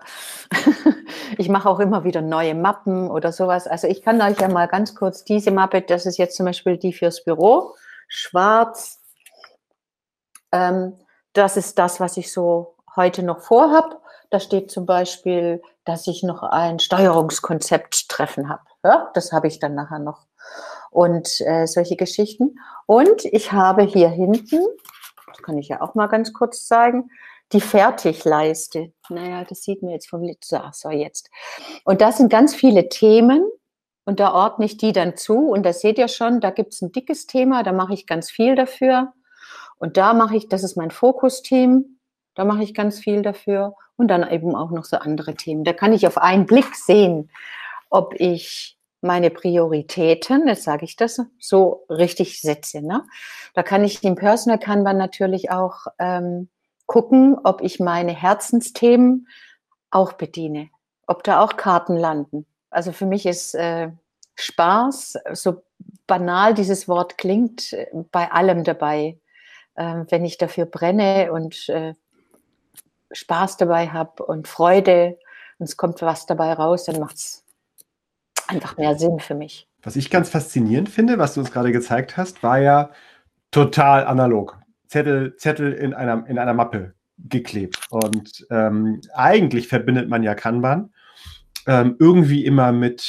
ich 1.38 1.48
mache 1.48 1.66
auch 1.66 1.80
immer 1.80 2.04
wieder 2.04 2.20
neue 2.20 2.54
Mappen 2.54 3.10
oder 3.10 3.32
sowas. 3.32 3.66
Also 3.66 3.86
ich 3.86 4.02
kann 4.02 4.20
euch 4.20 4.38
ja 4.38 4.48
mal 4.48 4.68
ganz 4.68 4.94
kurz 4.94 5.24
diese 5.24 5.50
Mappe, 5.50 5.80
das 5.80 6.04
ist 6.04 6.18
jetzt 6.18 6.36
zum 6.36 6.44
Beispiel 6.44 6.76
die 6.76 6.92
fürs 6.92 7.24
Büro, 7.24 7.74
schwarz. 8.06 9.00
Ähm, 10.52 10.92
das 11.32 11.56
ist 11.56 11.78
das, 11.78 12.00
was 12.00 12.18
ich 12.18 12.30
so 12.34 12.74
heute 12.94 13.22
noch 13.22 13.40
vorhab. 13.40 14.02
Da 14.28 14.40
steht 14.40 14.70
zum 14.70 14.84
Beispiel, 14.84 15.62
dass 15.86 16.06
ich 16.06 16.22
noch 16.22 16.42
ein 16.42 16.80
Steuerungskonzept 16.80 18.08
Teamtreffen 18.18 18.50
habe. 18.50 18.60
Ja, 18.84 19.10
das 19.14 19.32
habe 19.32 19.46
ich 19.46 19.58
dann 19.58 19.74
nachher 19.74 20.00
noch. 20.00 20.26
Und 20.90 21.40
äh, 21.40 21.66
solche 21.66 21.96
Geschichten. 21.96 22.58
Und 22.84 23.24
ich 23.24 23.52
habe 23.52 23.84
hier 23.84 24.10
hinten, 24.10 24.66
kann 25.48 25.56
ich 25.56 25.68
ja 25.68 25.80
auch 25.80 25.94
mal 25.94 26.08
ganz 26.08 26.34
kurz 26.34 26.66
zeigen, 26.66 27.10
die 27.52 27.62
Fertigleiste. 27.62 28.92
Naja, 29.08 29.44
das 29.44 29.62
sieht 29.62 29.82
man 29.82 29.92
jetzt 29.92 30.10
vom 30.10 30.22
Lied. 30.22 30.44
So, 30.44 30.60
so, 30.72 30.90
jetzt. 30.90 31.30
Und 31.84 32.02
da 32.02 32.12
sind 32.12 32.30
ganz 32.30 32.54
viele 32.54 32.90
Themen 32.90 33.42
und 34.04 34.20
da 34.20 34.34
ordne 34.34 34.66
ich 34.66 34.76
die 34.76 34.92
dann 34.92 35.16
zu. 35.16 35.48
Und 35.48 35.62
da 35.64 35.72
seht 35.72 35.96
ihr 35.96 36.08
schon, 36.08 36.40
da 36.40 36.50
gibt 36.50 36.74
es 36.74 36.82
ein 36.82 36.92
dickes 36.92 37.26
Thema, 37.26 37.62
da 37.62 37.72
mache 37.72 37.94
ich 37.94 38.06
ganz 38.06 38.30
viel 38.30 38.56
dafür. 38.56 39.14
Und 39.78 39.96
da 39.96 40.12
mache 40.12 40.36
ich, 40.36 40.50
das 40.50 40.64
ist 40.64 40.76
mein 40.76 40.90
Fokusteam, 40.90 41.98
da 42.34 42.44
mache 42.44 42.62
ich 42.62 42.74
ganz 42.74 42.98
viel 42.98 43.22
dafür. 43.22 43.74
Und 43.96 44.08
dann 44.08 44.30
eben 44.30 44.54
auch 44.54 44.70
noch 44.70 44.84
so 44.84 44.98
andere 44.98 45.34
Themen. 45.34 45.64
Da 45.64 45.72
kann 45.72 45.94
ich 45.94 46.06
auf 46.06 46.18
einen 46.18 46.44
Blick 46.44 46.76
sehen, 46.76 47.30
ob 47.88 48.12
ich 48.20 48.77
meine 49.00 49.30
Prioritäten, 49.30 50.48
jetzt 50.48 50.64
sage 50.64 50.84
ich 50.84 50.96
das, 50.96 51.20
so 51.38 51.84
richtig 51.88 52.40
setze. 52.40 52.82
Ne? 52.82 53.04
Da 53.54 53.62
kann 53.62 53.84
ich 53.84 54.02
im 54.02 54.16
Personal 54.16 54.58
Kanban 54.58 54.96
natürlich 54.96 55.50
auch 55.50 55.86
ähm, 55.98 56.48
gucken, 56.86 57.36
ob 57.44 57.62
ich 57.62 57.80
meine 57.80 58.12
Herzensthemen 58.12 59.28
auch 59.90 60.14
bediene, 60.14 60.70
ob 61.06 61.22
da 61.22 61.42
auch 61.42 61.56
Karten 61.56 61.96
landen. 61.96 62.46
Also 62.70 62.92
für 62.92 63.06
mich 63.06 63.26
ist 63.26 63.54
äh, 63.54 63.90
Spaß, 64.34 65.18
so 65.32 65.62
banal 66.06 66.54
dieses 66.54 66.88
Wort 66.88 67.18
klingt, 67.18 67.76
bei 68.12 68.30
allem 68.30 68.64
dabei. 68.64 69.18
Äh, 69.74 70.04
wenn 70.08 70.24
ich 70.24 70.38
dafür 70.38 70.66
brenne 70.66 71.32
und 71.32 71.68
äh, 71.68 71.94
Spaß 73.12 73.56
dabei 73.56 73.88
habe 73.88 74.24
und 74.24 74.48
Freude 74.48 75.18
und 75.58 75.68
es 75.68 75.76
kommt 75.76 76.02
was 76.02 76.26
dabei 76.26 76.52
raus, 76.52 76.84
dann 76.84 77.00
macht 77.00 77.16
es 77.16 77.44
einfach 78.48 78.76
mehr 78.76 78.96
Sinn 78.96 79.20
für 79.20 79.34
mich. 79.34 79.68
Was 79.82 79.96
ich 79.96 80.10
ganz 80.10 80.28
faszinierend 80.28 80.88
finde, 80.88 81.18
was 81.18 81.34
du 81.34 81.40
uns 81.40 81.52
gerade 81.52 81.72
gezeigt 81.72 82.16
hast, 82.16 82.42
war 82.42 82.58
ja 82.58 82.90
total 83.50 84.06
analog. 84.06 84.58
Zettel, 84.86 85.36
Zettel 85.36 85.72
in 85.72 85.94
einer, 85.94 86.26
in 86.26 86.38
einer 86.38 86.54
Mappe 86.54 86.94
geklebt. 87.18 87.86
Und 87.90 88.46
ähm, 88.50 89.00
eigentlich 89.14 89.68
verbindet 89.68 90.08
man 90.08 90.22
ja 90.22 90.34
Kanban 90.34 90.90
ähm, 91.68 91.96
irgendwie 91.98 92.46
immer 92.46 92.72
mit 92.72 93.06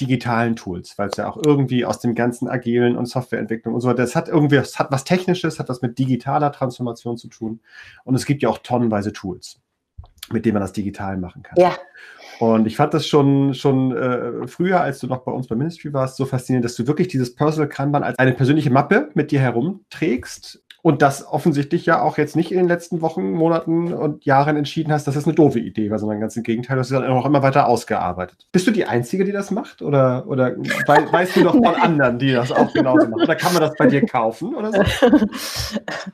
digitalen 0.00 0.56
Tools, 0.56 0.98
weil 0.98 1.08
es 1.08 1.16
ja 1.16 1.30
auch 1.30 1.38
irgendwie 1.44 1.84
aus 1.84 2.00
dem 2.00 2.16
ganzen 2.16 2.48
Agilen 2.48 2.96
und 2.96 3.06
Softwareentwicklung 3.06 3.74
und 3.74 3.80
so 3.80 3.88
weiter, 3.88 4.02
das 4.02 4.16
hat 4.16 4.28
irgendwie, 4.28 4.56
es 4.56 4.78
hat 4.80 4.90
was 4.90 5.04
Technisches, 5.04 5.60
hat 5.60 5.68
was 5.68 5.80
mit 5.80 5.96
digitaler 5.96 6.50
Transformation 6.50 7.16
zu 7.16 7.28
tun. 7.28 7.60
Und 8.04 8.16
es 8.16 8.26
gibt 8.26 8.42
ja 8.42 8.48
auch 8.48 8.58
tonnenweise 8.58 9.12
Tools, 9.12 9.60
mit 10.32 10.44
denen 10.44 10.54
man 10.54 10.62
das 10.62 10.72
digital 10.72 11.16
machen 11.16 11.42
kann. 11.42 11.58
Ja. 11.58 11.76
Und 12.38 12.66
ich 12.66 12.76
fand 12.76 12.94
das 12.94 13.06
schon, 13.06 13.52
schon 13.52 13.94
äh, 13.94 14.46
früher, 14.46 14.80
als 14.80 14.98
du 15.00 15.06
noch 15.06 15.24
bei 15.24 15.32
uns 15.32 15.46
bei 15.46 15.56
Ministry 15.56 15.92
warst, 15.92 16.16
so 16.16 16.24
faszinierend, 16.24 16.64
dass 16.64 16.74
du 16.74 16.86
wirklich 16.86 17.08
dieses 17.08 17.34
Personal 17.34 17.68
Kanban 17.68 18.02
als 18.02 18.18
eine 18.18 18.32
persönliche 18.32 18.70
Mappe 18.70 19.10
mit 19.14 19.30
dir 19.30 19.40
herumträgst 19.40 20.62
und 20.82 21.02
das 21.02 21.26
offensichtlich 21.26 21.84
ja 21.86 22.00
auch 22.00 22.16
jetzt 22.16 22.36
nicht 22.36 22.52
in 22.52 22.58
den 22.58 22.68
letzten 22.68 23.02
Wochen, 23.02 23.32
Monaten 23.32 23.92
und 23.92 24.24
Jahren 24.24 24.56
entschieden 24.56 24.92
hast, 24.92 25.06
dass 25.06 25.14
das 25.14 25.24
eine 25.24 25.34
doofe 25.34 25.58
Idee 25.58 25.90
war, 25.90 25.98
sondern 25.98 26.20
ganz 26.20 26.36
im 26.36 26.42
Gegenteil, 26.42 26.76
du 26.76 26.80
hast 26.80 26.90
es 26.90 26.98
dann 26.98 27.10
auch 27.10 27.26
immer 27.26 27.42
weiter 27.42 27.66
ausgearbeitet. 27.66 28.46
Bist 28.52 28.66
du 28.66 28.70
die 28.70 28.86
Einzige, 28.86 29.24
die 29.24 29.32
das 29.32 29.50
macht? 29.50 29.82
Oder, 29.82 30.26
oder 30.26 30.56
wei 30.86 31.06
weißt 31.12 31.36
du 31.36 31.40
noch 31.42 31.52
von 31.52 31.74
anderen, 31.74 32.18
die 32.18 32.32
das 32.32 32.50
auch 32.50 32.72
genauso 32.72 33.08
machen? 33.08 33.22
Oder 33.22 33.36
kann 33.36 33.52
man 33.52 33.62
das 33.62 33.74
bei 33.76 33.86
dir 33.86 34.06
kaufen 34.06 34.54
oder 34.54 34.72
so? 34.72 34.82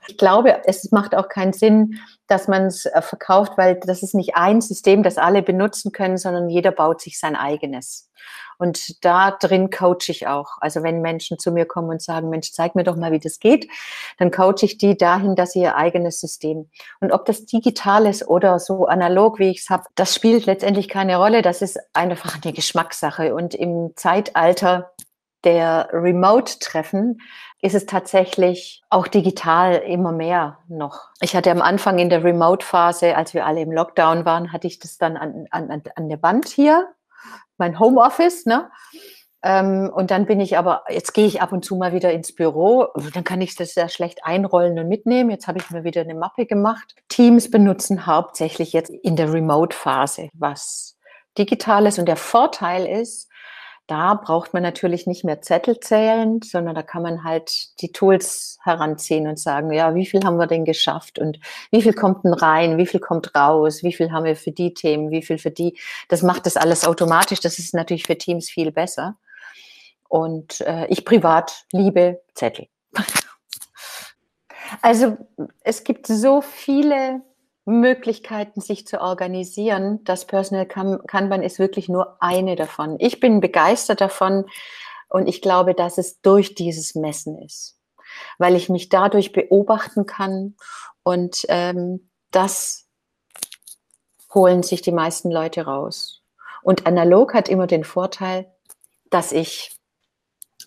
Ich 0.08 0.18
glaube, 0.18 0.56
es 0.64 0.90
macht 0.92 1.14
auch 1.14 1.28
keinen 1.28 1.52
Sinn, 1.52 1.98
dass 2.26 2.48
man 2.48 2.66
es 2.66 2.86
äh, 2.86 3.02
verkauft, 3.02 3.52
weil 3.56 3.78
das 3.80 4.02
ist 4.02 4.14
nicht 4.14 4.36
ein 4.36 4.60
System, 4.60 5.02
das 5.02 5.18
alle 5.18 5.42
benutzen 5.42 5.92
können, 5.92 6.16
sondern 6.16 6.48
jeder 6.48 6.72
baut 6.72 7.00
sich 7.00 7.18
sein 7.18 7.36
eigenes. 7.36 8.10
Und 8.58 9.04
da 9.04 9.30
drin 9.30 9.70
coache 9.70 10.08
ich 10.08 10.26
auch. 10.26 10.56
Also 10.60 10.82
wenn 10.82 11.02
Menschen 11.02 11.38
zu 11.38 11.52
mir 11.52 11.66
kommen 11.66 11.90
und 11.90 12.02
sagen, 12.02 12.30
Mensch, 12.30 12.52
zeig 12.52 12.74
mir 12.74 12.84
doch 12.84 12.96
mal, 12.96 13.12
wie 13.12 13.18
das 13.18 13.38
geht, 13.38 13.68
dann 14.18 14.30
coache 14.30 14.62
ich 14.62 14.78
die 14.78 14.96
dahin, 14.96 15.34
dass 15.36 15.52
sie 15.52 15.60
ihr 15.60 15.76
eigenes 15.76 16.20
System. 16.20 16.70
Und 17.00 17.12
ob 17.12 17.26
das 17.26 17.44
digital 17.44 18.06
ist 18.06 18.26
oder 18.28 18.58
so 18.58 18.86
analog, 18.86 19.38
wie 19.38 19.50
ich 19.50 19.60
es 19.60 19.70
habe, 19.70 19.84
das 19.94 20.14
spielt 20.14 20.46
letztendlich 20.46 20.88
keine 20.88 21.16
Rolle. 21.16 21.42
Das 21.42 21.62
ist 21.62 21.78
einfach 21.92 22.42
eine 22.42 22.52
Geschmackssache. 22.52 23.34
Und 23.34 23.54
im 23.54 23.92
Zeitalter 23.96 24.92
der 25.46 25.88
Remote-Treffen 25.92 27.22
ist 27.62 27.74
es 27.74 27.86
tatsächlich 27.86 28.82
auch 28.90 29.06
digital 29.06 29.76
immer 29.76 30.12
mehr 30.12 30.58
noch. 30.68 31.08
Ich 31.22 31.34
hatte 31.34 31.50
am 31.50 31.62
Anfang 31.62 31.98
in 31.98 32.10
der 32.10 32.22
Remote-Phase, 32.22 33.16
als 33.16 33.32
wir 33.32 33.46
alle 33.46 33.62
im 33.62 33.72
Lockdown 33.72 34.26
waren, 34.26 34.52
hatte 34.52 34.66
ich 34.66 34.78
das 34.78 34.98
dann 34.98 35.16
an, 35.16 35.46
an, 35.50 35.82
an 35.94 36.08
der 36.08 36.22
Wand 36.22 36.48
hier 36.48 36.88
mein 37.58 37.78
Homeoffice, 37.78 38.44
ne? 38.44 38.70
Ähm, 39.42 39.90
und 39.94 40.10
dann 40.10 40.26
bin 40.26 40.40
ich 40.40 40.58
aber, 40.58 40.84
jetzt 40.88 41.14
gehe 41.14 41.26
ich 41.26 41.40
ab 41.40 41.52
und 41.52 41.64
zu 41.64 41.76
mal 41.76 41.92
wieder 41.92 42.12
ins 42.12 42.34
Büro, 42.34 42.88
dann 43.14 43.22
kann 43.22 43.40
ich 43.40 43.54
das 43.54 43.74
sehr 43.74 43.88
schlecht 43.88 44.24
einrollen 44.24 44.78
und 44.78 44.88
mitnehmen. 44.88 45.30
Jetzt 45.30 45.46
habe 45.46 45.58
ich 45.58 45.70
mir 45.70 45.84
wieder 45.84 46.00
eine 46.00 46.14
Mappe 46.14 46.46
gemacht. 46.46 46.94
Teams 47.08 47.50
benutzen 47.50 48.06
hauptsächlich 48.06 48.72
jetzt 48.72 48.90
in 48.90 49.16
der 49.16 49.32
Remote-Phase 49.32 50.28
was 50.34 50.98
Digitales 51.38 51.98
und 51.98 52.06
der 52.06 52.16
Vorteil 52.16 52.86
ist, 52.86 53.28
da 53.86 54.14
braucht 54.14 54.52
man 54.52 54.62
natürlich 54.62 55.06
nicht 55.06 55.24
mehr 55.24 55.42
Zettel 55.42 55.78
zählen, 55.78 56.40
sondern 56.42 56.74
da 56.74 56.82
kann 56.82 57.02
man 57.02 57.22
halt 57.22 57.80
die 57.80 57.92
Tools 57.92 58.58
heranziehen 58.62 59.28
und 59.28 59.38
sagen, 59.38 59.72
ja, 59.72 59.94
wie 59.94 60.06
viel 60.06 60.24
haben 60.24 60.38
wir 60.38 60.48
denn 60.48 60.64
geschafft 60.64 61.18
und 61.18 61.38
wie 61.70 61.82
viel 61.82 61.92
kommt 61.92 62.24
denn 62.24 62.32
rein, 62.32 62.78
wie 62.78 62.86
viel 62.86 63.00
kommt 63.00 63.34
raus, 63.34 63.84
wie 63.84 63.92
viel 63.92 64.10
haben 64.10 64.24
wir 64.24 64.34
für 64.34 64.50
die 64.50 64.74
Themen, 64.74 65.10
wie 65.10 65.22
viel 65.22 65.38
für 65.38 65.52
die. 65.52 65.78
Das 66.08 66.22
macht 66.22 66.46
das 66.46 66.56
alles 66.56 66.84
automatisch. 66.84 67.40
Das 67.40 67.58
ist 67.58 67.74
natürlich 67.74 68.06
für 68.06 68.18
Teams 68.18 68.50
viel 68.50 68.72
besser. 68.72 69.16
Und 70.08 70.60
äh, 70.62 70.86
ich 70.86 71.04
privat 71.04 71.64
liebe 71.72 72.20
Zettel. 72.34 72.66
also 74.82 75.16
es 75.62 75.84
gibt 75.84 76.08
so 76.08 76.40
viele 76.40 77.22
Möglichkeiten, 77.66 78.60
sich 78.60 78.86
zu 78.86 79.00
organisieren. 79.00 80.02
Das 80.04 80.24
Personal 80.24 80.66
Kanban 80.66 81.42
ist 81.42 81.58
wirklich 81.58 81.88
nur 81.88 82.16
eine 82.22 82.56
davon. 82.56 82.96
Ich 83.00 83.20
bin 83.20 83.40
begeistert 83.40 84.00
davon 84.00 84.46
und 85.08 85.28
ich 85.28 85.42
glaube, 85.42 85.74
dass 85.74 85.98
es 85.98 86.20
durch 86.22 86.54
dieses 86.54 86.94
Messen 86.94 87.38
ist, 87.42 87.78
weil 88.38 88.54
ich 88.54 88.68
mich 88.68 88.88
dadurch 88.88 89.32
beobachten 89.32 90.06
kann 90.06 90.54
und 91.02 91.44
ähm, 91.48 92.08
das 92.30 92.86
holen 94.32 94.62
sich 94.62 94.80
die 94.80 94.92
meisten 94.92 95.30
Leute 95.30 95.64
raus. 95.66 96.22
Und 96.62 96.86
analog 96.86 97.34
hat 97.34 97.48
immer 97.48 97.66
den 97.66 97.84
Vorteil, 97.84 98.52
dass 99.10 99.32
ich 99.32 99.76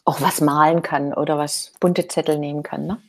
auch 0.06 0.22
was 0.22 0.41
malen 0.41 0.82
kann 0.82 1.13
oder 1.13 1.38
was 1.38 1.74
bunte 1.79 2.08
Zettel 2.08 2.39
nehmen 2.39 2.63
kann. 2.63 2.88
Ne? 2.88 3.01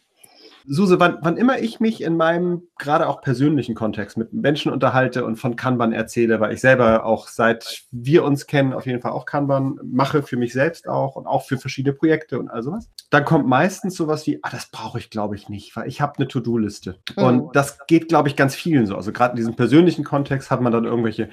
Suse, 0.66 1.00
wann, 1.00 1.18
wann, 1.22 1.36
immer 1.36 1.58
ich 1.58 1.80
mich 1.80 2.02
in 2.02 2.16
meinem 2.16 2.62
gerade 2.78 3.08
auch 3.08 3.20
persönlichen 3.20 3.74
Kontext 3.74 4.16
mit 4.16 4.32
Menschen 4.32 4.72
unterhalte 4.72 5.24
und 5.24 5.36
von 5.36 5.56
Kanban 5.56 5.92
erzähle, 5.92 6.40
weil 6.40 6.52
ich 6.52 6.60
selber 6.60 7.04
auch 7.04 7.28
seit 7.28 7.84
wir 7.90 8.24
uns 8.24 8.46
kennen 8.46 8.72
auf 8.72 8.86
jeden 8.86 9.00
Fall 9.00 9.12
auch 9.12 9.26
Kanban 9.26 9.78
mache, 9.82 10.22
für 10.22 10.36
mich 10.36 10.52
selbst 10.52 10.88
auch 10.88 11.16
und 11.16 11.26
auch 11.26 11.44
für 11.44 11.58
verschiedene 11.58 11.94
Projekte 11.94 12.38
und 12.38 12.48
all 12.48 12.62
sowas, 12.62 12.90
dann 13.10 13.24
kommt 13.24 13.46
meistens 13.46 13.96
sowas 13.96 14.26
wie, 14.26 14.38
ah, 14.42 14.50
das 14.50 14.70
brauche 14.70 14.98
ich 14.98 15.10
glaube 15.10 15.34
ich 15.36 15.48
nicht, 15.48 15.74
weil 15.76 15.88
ich 15.88 16.00
habe 16.00 16.18
eine 16.18 16.28
To-Do-Liste. 16.28 16.96
Mhm. 17.16 17.22
Und 17.22 17.56
das 17.56 17.78
geht 17.86 18.08
glaube 18.08 18.28
ich 18.28 18.36
ganz 18.36 18.54
vielen 18.54 18.86
so. 18.86 18.96
Also 18.96 19.12
gerade 19.12 19.32
in 19.32 19.36
diesem 19.36 19.56
persönlichen 19.56 20.04
Kontext 20.04 20.50
hat 20.50 20.60
man 20.60 20.72
dann 20.72 20.84
irgendwelche 20.84 21.30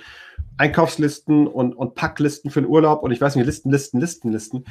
Einkaufslisten 0.57 1.47
und, 1.47 1.73
und 1.73 1.95
Packlisten 1.95 2.51
für 2.51 2.61
den 2.61 2.69
Urlaub 2.69 3.03
und 3.03 3.11
ich 3.11 3.21
weiß 3.21 3.35
nicht, 3.35 3.45
Listen, 3.45 3.71
Listen, 3.71 3.99
Listen, 3.99 4.31
Listen. 4.31 4.65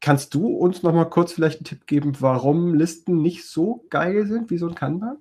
Kannst 0.00 0.34
du 0.34 0.48
uns 0.48 0.82
noch 0.82 0.92
mal 0.92 1.04
kurz 1.04 1.32
vielleicht 1.32 1.58
einen 1.58 1.64
Tipp 1.64 1.86
geben, 1.86 2.16
warum 2.20 2.74
Listen 2.74 3.22
nicht 3.22 3.46
so 3.48 3.84
geil 3.90 4.26
sind 4.26 4.50
wie 4.50 4.58
so 4.58 4.68
ein 4.68 4.74
Kanban? 4.74 5.18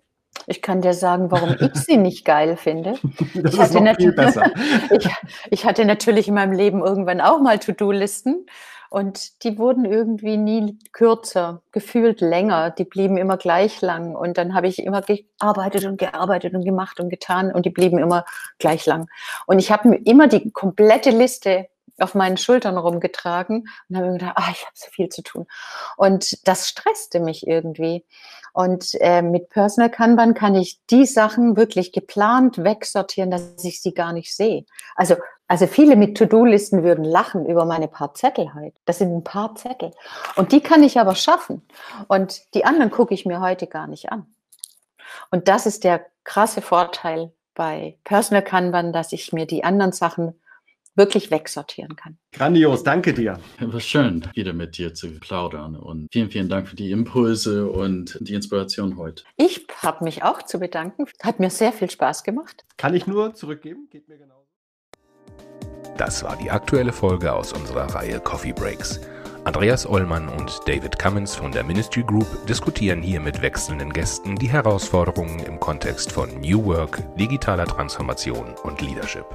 Ich 0.47 0.61
kann 0.61 0.81
dir 0.81 0.93
sagen, 0.93 1.29
warum 1.29 1.55
ich 1.59 1.75
sie 1.75 1.97
nicht 1.97 2.25
geil 2.25 2.57
finde. 2.57 2.95
Das 3.35 3.53
ich 3.53 3.59
ist 3.59 3.73
noch 3.73 3.95
viel 3.95 4.13
besser. 4.13 4.51
ich, 4.91 5.09
ich 5.49 5.65
hatte 5.65 5.85
natürlich 5.85 6.27
in 6.27 6.33
meinem 6.33 6.53
Leben 6.53 6.81
irgendwann 6.81 7.21
auch 7.21 7.41
mal 7.41 7.59
To-Do-Listen 7.59 8.45
und 8.91 9.43
die 9.45 9.57
wurden 9.57 9.85
irgendwie 9.85 10.35
nie 10.35 10.77
kürzer, 10.91 11.61
gefühlt 11.71 12.19
länger. 12.19 12.71
Die 12.71 12.83
blieben 12.83 13.15
immer 13.15 13.37
gleich 13.37 13.79
lang. 13.79 14.17
Und 14.17 14.37
dann 14.37 14.53
habe 14.53 14.67
ich 14.67 14.83
immer 14.83 15.01
gearbeitet 15.01 15.85
und 15.85 15.97
gearbeitet 15.97 16.53
und 16.53 16.65
gemacht 16.65 16.99
und 16.99 17.09
getan 17.09 17.53
und 17.53 17.65
die 17.65 17.69
blieben 17.69 17.99
immer 17.99 18.25
gleich 18.59 18.85
lang. 18.85 19.07
Und 19.47 19.59
ich 19.59 19.71
habe 19.71 19.95
immer 19.95 20.27
die 20.27 20.51
komplette 20.51 21.11
Liste 21.11 21.69
auf 21.99 22.15
meinen 22.15 22.35
Schultern 22.35 22.77
rumgetragen 22.77 23.69
und 23.87 23.95
habe 23.95 24.07
mir 24.07 24.17
gedacht, 24.17 24.33
ah, 24.35 24.49
ich 24.51 24.65
habe 24.65 24.73
so 24.73 24.87
viel 24.91 25.07
zu 25.07 25.23
tun. 25.23 25.47
Und 25.95 26.45
das 26.45 26.67
stresste 26.67 27.21
mich 27.21 27.47
irgendwie. 27.47 28.03
Und 28.51 28.95
äh, 28.99 29.21
mit 29.21 29.47
Personal 29.47 29.89
Kanban 29.89 30.33
kann 30.33 30.53
ich 30.55 30.81
die 30.89 31.05
Sachen 31.05 31.55
wirklich 31.55 31.93
geplant 31.93 32.61
wegsortieren, 32.61 33.31
dass 33.31 33.63
ich 33.63 33.81
sie 33.81 33.93
gar 33.93 34.11
nicht 34.11 34.35
sehe. 34.35 34.65
Also 34.97 35.15
also 35.51 35.67
viele 35.67 35.97
mit 35.97 36.17
To-Do-Listen 36.17 36.81
würden 36.81 37.03
lachen 37.03 37.45
über 37.45 37.65
meine 37.65 37.89
paar 37.89 38.13
Zettel 38.13 38.53
halt. 38.53 38.73
Das 38.85 38.99
sind 38.99 39.13
ein 39.13 39.25
paar 39.25 39.53
Zettel. 39.55 39.91
Und 40.37 40.53
die 40.53 40.61
kann 40.61 40.81
ich 40.81 40.97
aber 40.97 41.13
schaffen. 41.13 41.61
Und 42.07 42.41
die 42.53 42.63
anderen 42.63 42.89
gucke 42.89 43.13
ich 43.13 43.25
mir 43.25 43.41
heute 43.41 43.67
gar 43.67 43.85
nicht 43.85 44.13
an. 44.13 44.27
Und 45.29 45.49
das 45.49 45.65
ist 45.65 45.83
der 45.83 46.05
krasse 46.23 46.61
Vorteil 46.61 47.33
bei 47.53 47.97
Personal 48.05 48.45
Kanban, 48.45 48.93
dass 48.93 49.11
ich 49.11 49.33
mir 49.33 49.45
die 49.45 49.65
anderen 49.65 49.91
Sachen 49.91 50.39
wirklich 50.95 51.31
wegsortieren 51.31 51.97
kann. 51.97 52.17
Grandios, 52.31 52.83
danke 52.83 53.13
dir. 53.13 53.37
War 53.59 53.79
schön, 53.81 54.25
wieder 54.33 54.53
mit 54.53 54.77
dir 54.77 54.93
zu 54.93 55.19
plaudern 55.19 55.75
und 55.75 56.07
vielen, 56.13 56.31
vielen 56.31 56.47
Dank 56.47 56.69
für 56.69 56.77
die 56.77 56.91
Impulse 56.91 57.69
und 57.69 58.17
die 58.21 58.35
Inspiration 58.35 58.95
heute. 58.95 59.25
Ich 59.35 59.67
habe 59.81 60.05
mich 60.05 60.23
auch 60.23 60.43
zu 60.43 60.59
bedanken. 60.59 61.07
Hat 61.21 61.41
mir 61.41 61.49
sehr 61.49 61.73
viel 61.73 61.89
Spaß 61.89 62.23
gemacht. 62.23 62.63
Kann 62.77 62.95
ich 62.95 63.05
nur 63.05 63.33
zurückgeben? 63.33 63.89
Geht 63.89 64.07
mir 64.07 64.17
genauso. 64.17 64.40
Das 66.01 66.23
war 66.23 66.35
die 66.35 66.49
aktuelle 66.49 66.93
Folge 66.93 67.31
aus 67.31 67.53
unserer 67.53 67.93
Reihe 67.93 68.19
Coffee 68.19 68.53
Breaks. 68.53 68.99
Andreas 69.43 69.87
Ollmann 69.87 70.29
und 70.29 70.59
David 70.65 70.97
Cummins 70.97 71.35
von 71.35 71.51
der 71.51 71.63
Ministry 71.63 72.01
Group 72.01 72.25
diskutieren 72.47 73.03
hier 73.03 73.19
mit 73.19 73.43
wechselnden 73.43 73.93
Gästen 73.93 74.35
die 74.35 74.49
Herausforderungen 74.49 75.37
im 75.41 75.59
Kontext 75.59 76.11
von 76.11 76.41
New 76.41 76.65
Work, 76.65 77.03
digitaler 77.19 77.67
Transformation 77.67 78.55
und 78.63 78.81
Leadership. 78.81 79.25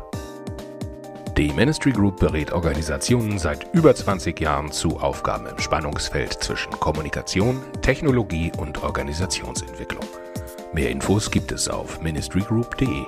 Die 1.37 1.53
Ministry 1.53 1.93
Group 1.93 2.19
berät 2.19 2.51
Organisationen 2.51 3.39
seit 3.39 3.73
über 3.73 3.95
20 3.95 4.41
Jahren 4.41 4.73
zu 4.73 4.99
Aufgaben 4.99 5.47
im 5.47 5.61
Spannungsfeld 5.61 6.33
zwischen 6.33 6.73
Kommunikation, 6.73 7.63
Technologie 7.81 8.51
und 8.59 8.83
Organisationsentwicklung. 8.83 10.05
Mehr 10.73 10.91
Infos 10.91 11.31
gibt 11.31 11.53
es 11.53 11.69
auf 11.69 12.01
ministrygroup.de. 12.01 13.05